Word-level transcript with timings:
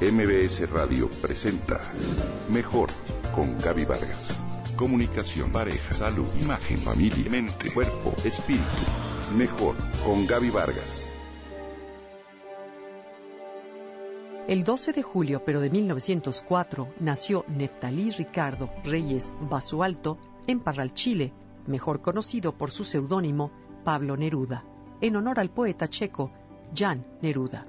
MBS 0.00 0.70
Radio 0.70 1.10
presenta 1.20 1.78
Mejor 2.50 2.88
con 3.34 3.58
Gaby 3.58 3.84
Vargas. 3.84 4.42
Comunicación, 4.74 5.52
pareja, 5.52 5.92
salud, 5.92 6.26
imagen, 6.40 6.78
familia, 6.78 7.30
mente, 7.30 7.70
cuerpo, 7.70 8.14
espíritu. 8.24 8.64
Mejor 9.36 9.74
con 10.02 10.26
Gaby 10.26 10.48
Vargas. 10.48 11.12
El 14.48 14.64
12 14.64 14.94
de 14.94 15.02
julio, 15.02 15.42
pero 15.44 15.60
de 15.60 15.68
1904, 15.68 16.94
nació 16.98 17.44
Neftalí 17.48 18.10
Ricardo 18.10 18.70
Reyes 18.82 19.34
Basualto 19.50 20.16
en 20.46 20.60
Parral, 20.60 20.94
Chile, 20.94 21.34
mejor 21.66 22.00
conocido 22.00 22.56
por 22.56 22.70
su 22.70 22.84
seudónimo 22.84 23.50
Pablo 23.84 24.16
Neruda, 24.16 24.64
en 25.02 25.16
honor 25.16 25.38
al 25.38 25.50
poeta 25.50 25.90
checo 25.90 26.30
Jan 26.74 27.04
Neruda. 27.20 27.66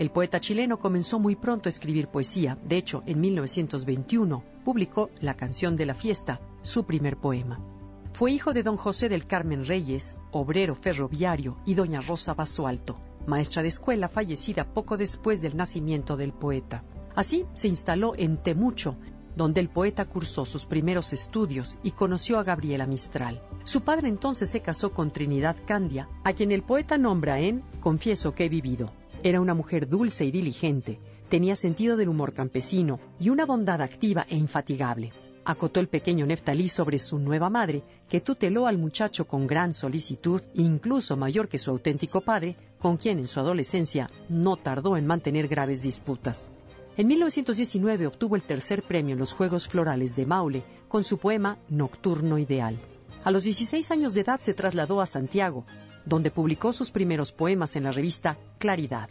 El 0.00 0.10
poeta 0.10 0.40
chileno 0.40 0.78
comenzó 0.78 1.18
muy 1.18 1.36
pronto 1.36 1.68
a 1.68 1.74
escribir 1.76 2.08
poesía. 2.08 2.56
De 2.64 2.78
hecho, 2.78 3.02
en 3.04 3.20
1921 3.20 4.42
publicó 4.64 5.10
La 5.20 5.34
canción 5.34 5.76
de 5.76 5.84
la 5.84 5.92
fiesta, 5.92 6.40
su 6.62 6.84
primer 6.84 7.18
poema. 7.18 7.60
Fue 8.14 8.32
hijo 8.32 8.54
de 8.54 8.62
don 8.62 8.78
José 8.78 9.10
del 9.10 9.26
Carmen 9.26 9.66
Reyes, 9.66 10.18
obrero 10.30 10.74
ferroviario, 10.74 11.58
y 11.66 11.74
doña 11.74 12.00
Rosa 12.00 12.32
Basualto, 12.32 12.96
maestra 13.26 13.60
de 13.60 13.68
escuela 13.68 14.08
fallecida 14.08 14.64
poco 14.64 14.96
después 14.96 15.42
del 15.42 15.54
nacimiento 15.54 16.16
del 16.16 16.32
poeta. 16.32 16.82
Así 17.14 17.44
se 17.52 17.68
instaló 17.68 18.14
en 18.16 18.38
Temucho, 18.38 18.96
donde 19.36 19.60
el 19.60 19.68
poeta 19.68 20.06
cursó 20.06 20.46
sus 20.46 20.64
primeros 20.64 21.12
estudios 21.12 21.78
y 21.82 21.90
conoció 21.90 22.38
a 22.38 22.42
Gabriela 22.42 22.86
Mistral. 22.86 23.42
Su 23.64 23.82
padre 23.82 24.08
entonces 24.08 24.48
se 24.48 24.62
casó 24.62 24.94
con 24.94 25.10
Trinidad 25.10 25.56
Candia, 25.66 26.08
a 26.24 26.32
quien 26.32 26.52
el 26.52 26.62
poeta 26.62 26.96
nombra 26.96 27.38
en 27.38 27.62
Confieso 27.80 28.34
que 28.34 28.46
he 28.46 28.48
vivido. 28.48 28.98
Era 29.22 29.42
una 29.42 29.52
mujer 29.52 29.86
dulce 29.86 30.24
y 30.24 30.30
diligente, 30.30 30.98
tenía 31.28 31.54
sentido 31.54 31.98
del 31.98 32.08
humor 32.08 32.32
campesino 32.32 33.00
y 33.18 33.28
una 33.28 33.44
bondad 33.44 33.82
activa 33.82 34.24
e 34.30 34.36
infatigable. 34.36 35.12
Acotó 35.44 35.78
el 35.78 35.88
pequeño 35.88 36.24
Neftalí 36.24 36.68
sobre 36.68 36.98
su 36.98 37.18
nueva 37.18 37.50
madre, 37.50 37.82
que 38.08 38.22
tuteló 38.22 38.66
al 38.66 38.78
muchacho 38.78 39.26
con 39.26 39.46
gran 39.46 39.74
solicitud, 39.74 40.40
incluso 40.54 41.18
mayor 41.18 41.48
que 41.48 41.58
su 41.58 41.70
auténtico 41.70 42.22
padre, 42.22 42.56
con 42.78 42.96
quien 42.96 43.18
en 43.18 43.26
su 43.26 43.40
adolescencia 43.40 44.10
no 44.30 44.56
tardó 44.56 44.96
en 44.96 45.06
mantener 45.06 45.48
graves 45.48 45.82
disputas. 45.82 46.50
En 46.96 47.06
1919 47.06 48.06
obtuvo 48.06 48.36
el 48.36 48.42
tercer 48.42 48.82
premio 48.82 49.12
en 49.12 49.18
los 49.18 49.34
Juegos 49.34 49.68
Florales 49.68 50.16
de 50.16 50.24
Maule 50.24 50.64
con 50.88 51.04
su 51.04 51.18
poema 51.18 51.58
Nocturno 51.68 52.38
Ideal. 52.38 52.78
A 53.22 53.30
los 53.30 53.44
16 53.44 53.90
años 53.90 54.14
de 54.14 54.22
edad 54.22 54.40
se 54.40 54.54
trasladó 54.54 55.02
a 55.02 55.06
Santiago, 55.06 55.66
donde 56.04 56.30
publicó 56.30 56.72
sus 56.72 56.90
primeros 56.90 57.32
poemas 57.32 57.76
en 57.76 57.84
la 57.84 57.92
revista 57.92 58.38
Claridad. 58.58 59.08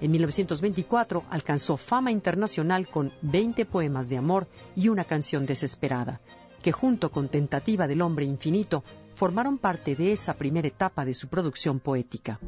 En 0.00 0.10
1924 0.10 1.24
alcanzó 1.30 1.76
fama 1.76 2.10
internacional 2.10 2.88
con 2.88 3.12
20 3.22 3.64
poemas 3.66 4.08
de 4.08 4.16
amor 4.16 4.48
y 4.74 4.88
una 4.88 5.04
canción 5.04 5.46
desesperada, 5.46 6.20
que 6.62 6.72
junto 6.72 7.10
con 7.10 7.28
Tentativa 7.28 7.86
del 7.86 8.02
Hombre 8.02 8.24
Infinito 8.24 8.82
formaron 9.14 9.58
parte 9.58 9.94
de 9.94 10.12
esa 10.12 10.34
primera 10.34 10.68
etapa 10.68 11.04
de 11.04 11.14
su 11.14 11.28
producción 11.28 11.80
poética. 11.80 12.40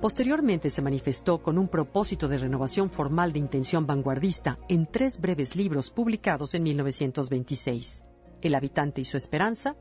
Posteriormente 0.00 0.70
se 0.70 0.82
manifestó 0.82 1.42
con 1.42 1.58
un 1.58 1.68
propósito 1.68 2.28
de 2.28 2.38
renovación 2.38 2.90
formal 2.90 3.32
de 3.32 3.40
intención 3.40 3.86
vanguardista 3.86 4.58
en 4.68 4.86
tres 4.86 5.20
breves 5.20 5.56
libros 5.56 5.90
publicados 5.90 6.54
en 6.54 6.62
1926, 6.62 8.02
El 8.42 8.54
habitante 8.54 9.00
y 9.00 9.04
su 9.04 9.16
esperanza, 9.16 9.74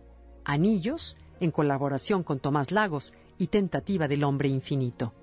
Anillos 0.44 1.18
en 1.40 1.52
colaboración 1.52 2.24
con 2.24 2.40
Tomás 2.40 2.72
Lagos 2.72 3.14
y 3.38 3.48
Tentativa 3.48 4.08
del 4.08 4.24
Hombre 4.24 4.50
Infinito. 4.50 5.14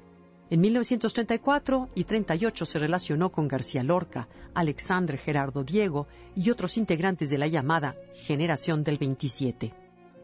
En 0.51 0.61
1934 0.61 1.89
y 1.95 2.05
38 2.05 2.67
se 2.67 2.79
relacionó 2.79 3.33
con 3.33 3.49
García 3.49 3.83
Lorca, 3.83 4.29
Alexandre 4.55 5.17
Gerardo 5.17 5.65
Diego 5.65 6.07
y 6.37 6.51
otros 6.51 6.77
integrantes 6.77 7.31
de 7.31 7.39
la 7.39 7.47
llamada 7.47 7.97
Generación 8.13 8.85
del 8.85 8.99
27. 8.99 9.73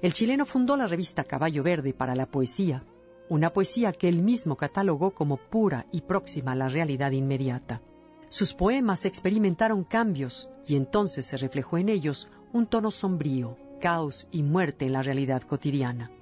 El 0.02 0.12
chileno 0.12 0.46
fundó 0.46 0.76
la 0.76 0.86
revista 0.86 1.24
Caballo 1.24 1.62
Verde 1.62 1.92
para 1.92 2.14
la 2.14 2.26
poesía, 2.26 2.84
una 3.28 3.50
poesía 3.50 3.92
que 3.92 4.08
él 4.08 4.22
mismo 4.22 4.56
catalogó 4.56 5.12
como 5.12 5.36
pura 5.36 5.86
y 5.90 6.02
próxima 6.02 6.52
a 6.52 6.56
la 6.56 6.68
realidad 6.68 7.12
inmediata. 7.12 7.80
Sus 8.28 8.54
poemas 8.54 9.06
experimentaron 9.06 9.84
cambios 9.84 10.48
y 10.66 10.76
entonces 10.76 11.26
se 11.26 11.36
reflejó 11.36 11.78
en 11.78 11.88
ellos 11.88 12.28
un 12.52 12.66
tono 12.66 12.90
sombrío, 12.90 13.56
caos 13.80 14.28
y 14.30 14.44
muerte 14.44 14.86
en 14.86 14.92
la 14.92 15.02
realidad 15.02 15.42
cotidiana. 15.42 16.12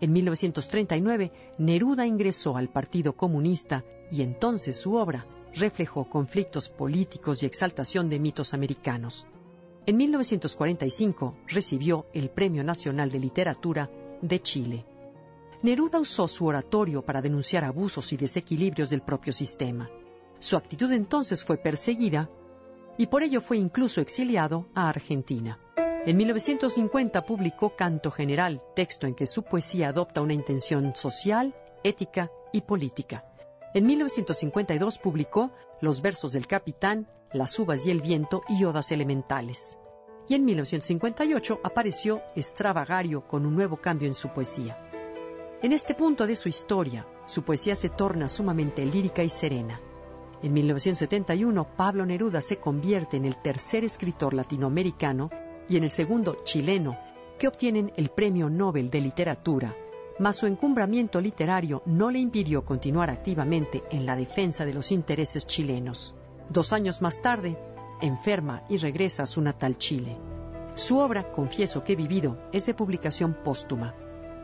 En 0.00 0.12
1939, 0.12 1.32
Neruda 1.58 2.06
ingresó 2.06 2.56
al 2.56 2.68
Partido 2.68 3.14
Comunista 3.14 3.84
y 4.12 4.22
entonces 4.22 4.76
su 4.76 4.94
obra 4.94 5.26
reflejó 5.54 6.08
conflictos 6.08 6.70
políticos 6.70 7.42
y 7.42 7.46
exaltación 7.46 8.08
de 8.08 8.20
mitos 8.20 8.54
americanos. 8.54 9.26
En 9.86 9.96
1945 9.96 11.34
recibió 11.48 12.06
el 12.12 12.30
Premio 12.30 12.62
Nacional 12.62 13.10
de 13.10 13.18
Literatura 13.18 13.90
de 14.22 14.40
Chile. 14.40 14.86
Neruda 15.62 15.98
usó 15.98 16.28
su 16.28 16.46
oratorio 16.46 17.02
para 17.02 17.20
denunciar 17.20 17.64
abusos 17.64 18.12
y 18.12 18.16
desequilibrios 18.16 18.90
del 18.90 19.02
propio 19.02 19.32
sistema. 19.32 19.90
Su 20.38 20.56
actitud 20.56 20.92
entonces 20.92 21.44
fue 21.44 21.56
perseguida 21.56 22.30
y 22.96 23.06
por 23.06 23.22
ello 23.22 23.40
fue 23.40 23.56
incluso 23.56 24.00
exiliado 24.00 24.68
a 24.74 24.88
Argentina. 24.88 25.58
En 26.06 26.16
1950 26.16 27.22
publicó 27.22 27.74
Canto 27.76 28.10
General, 28.10 28.62
texto 28.74 29.06
en 29.06 29.14
que 29.14 29.26
su 29.26 29.42
poesía 29.42 29.88
adopta 29.88 30.22
una 30.22 30.32
intención 30.32 30.94
social, 30.94 31.54
ética 31.82 32.30
y 32.52 32.62
política. 32.62 33.24
En 33.74 33.84
1952 33.84 34.98
publicó 34.98 35.50
Los 35.80 36.00
versos 36.00 36.32
del 36.32 36.46
capitán, 36.46 37.08
Las 37.32 37.58
uvas 37.58 37.84
y 37.84 37.90
el 37.90 38.00
viento 38.00 38.42
y 38.48 38.64
Odas 38.64 38.92
elementales. 38.92 39.76
Y 40.28 40.34
en 40.34 40.44
1958 40.44 41.60
apareció 41.62 42.22
Extravagario 42.36 43.26
con 43.26 43.44
un 43.44 43.54
nuevo 43.54 43.76
cambio 43.76 44.08
en 44.08 44.14
su 44.14 44.28
poesía. 44.28 44.78
En 45.60 45.72
este 45.72 45.94
punto 45.94 46.26
de 46.26 46.36
su 46.36 46.48
historia, 46.48 47.06
su 47.26 47.42
poesía 47.42 47.74
se 47.74 47.88
torna 47.88 48.28
sumamente 48.28 48.86
lírica 48.86 49.24
y 49.24 49.30
serena. 49.30 49.80
En 50.42 50.52
1971, 50.52 51.76
Pablo 51.76 52.06
Neruda 52.06 52.40
se 52.40 52.58
convierte 52.58 53.16
en 53.16 53.24
el 53.24 53.42
tercer 53.42 53.84
escritor 53.84 54.32
latinoamericano 54.32 55.30
y 55.68 55.76
en 55.76 55.84
el 55.84 55.90
segundo 55.90 56.38
chileno, 56.44 56.98
que 57.38 57.48
obtienen 57.48 57.92
el 57.96 58.10
Premio 58.10 58.48
Nobel 58.50 58.90
de 58.90 59.00
Literatura, 59.00 59.74
mas 60.18 60.36
su 60.36 60.46
encumbramiento 60.46 61.20
literario 61.20 61.82
no 61.86 62.10
le 62.10 62.18
impidió 62.18 62.64
continuar 62.64 63.10
activamente 63.10 63.84
en 63.90 64.04
la 64.04 64.16
defensa 64.16 64.64
de 64.64 64.74
los 64.74 64.90
intereses 64.90 65.46
chilenos. 65.46 66.14
Dos 66.48 66.72
años 66.72 67.00
más 67.02 67.22
tarde, 67.22 67.56
enferma 68.00 68.64
y 68.68 68.78
regresa 68.78 69.22
a 69.22 69.26
su 69.26 69.40
natal 69.40 69.78
Chile. 69.78 70.16
Su 70.74 70.98
obra, 70.98 71.30
Confieso 71.30 71.84
que 71.84 71.92
he 71.92 71.96
vivido, 71.96 72.38
es 72.52 72.66
de 72.66 72.74
publicación 72.74 73.36
póstuma. 73.44 73.94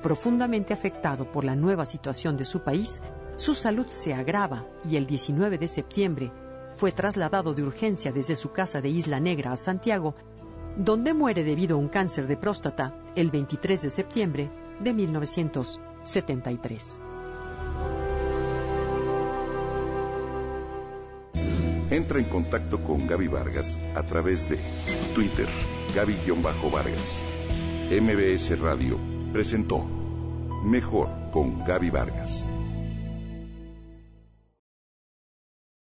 Profundamente 0.03 0.73
afectado 0.73 1.31
por 1.31 1.45
la 1.45 1.57
nueva 1.57 1.87
situación 1.87 2.37
de 2.37 2.45
su 2.45 2.61
país, 2.61 3.01
su 3.37 3.55
salud 3.55 3.87
se 3.89 4.15
agrava 4.15 4.67
y 4.89 4.97
el 4.97 5.07
19 5.07 5.59
de 5.59 5.67
septiembre 5.67 6.33
fue 6.75 6.93
trasladado 6.93 7.55
de 7.55 7.63
urgencia 7.63 8.13
desde 8.13 8.37
su 8.37 8.51
casa 8.51 8.81
de 8.81 8.89
Isla 8.89 9.21
Negra 9.21 9.53
a 9.53 9.57
Santiago 9.57 10.15
donde 10.77 11.15
muere 11.15 11.45
debido 11.45 11.77
a 11.77 11.79
un 11.79 11.89
cáncer 11.89 12.27
de 12.27 12.37
próstata 12.37 12.93
el 13.15 13.31
23 13.31 13.81
de 13.83 13.91
septiembre 13.91 14.51
de 14.81 14.93
1973. 14.93 17.01
Entra 21.91 22.19
en 22.19 22.25
contacto 22.25 22.83
con 22.83 23.07
Gaby 23.07 23.29
Vargas 23.29 23.79
a 23.95 24.03
través 24.03 24.49
de 24.49 24.59
Twitter, 25.15 25.47
Gaby-Vargas. 25.95 27.25
MBS 27.91 28.59
Radio 28.59 28.99
presentó 29.33 29.87
Mejor 30.65 31.09
con 31.31 31.65
Gaby 31.65 31.91
Vargas. 31.91 32.49